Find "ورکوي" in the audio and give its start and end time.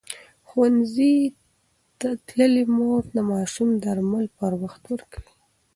4.93-5.33